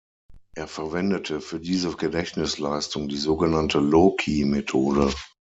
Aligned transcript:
Er 0.55 0.67
verwendete 0.67 1.41
für 1.41 1.59
diese 1.59 1.95
Gedächtnisleistung 1.95 3.07
die 3.07 3.17
sogenannte 3.19 3.77
Loci-Methode. 3.79 5.13